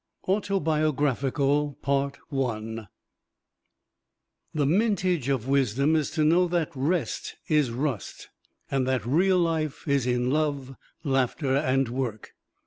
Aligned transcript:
AUTOBIOGRAPHICAL 0.27 1.77
The 1.85 2.89
mintage 4.65 5.29
of 5.29 5.47
wisdom 5.47 5.95
is 5.95 6.09
to 6.09 6.23
know 6.25 6.47
that 6.47 6.71
rest 6.73 7.35
is 7.47 7.69
rust, 7.69 8.29
and 8.71 8.87
that 8.87 9.05
real 9.05 9.37
life 9.37 9.87
is 9.87 10.07
in 10.07 10.31
love, 10.31 10.75
laughter 11.03 11.55
and 11.55 11.87
work. 11.87 12.33